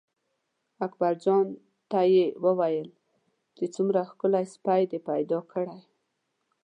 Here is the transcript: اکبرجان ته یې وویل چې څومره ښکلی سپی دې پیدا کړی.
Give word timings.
اکبرجان 0.85 1.45
ته 1.89 1.99
یې 2.13 2.25
وویل 2.45 2.87
چې 3.57 3.65
څومره 3.75 3.99
ښکلی 4.09 4.45
سپی 4.53 4.81
دې 4.91 4.99
پیدا 5.09 5.39
کړی. 5.51 5.79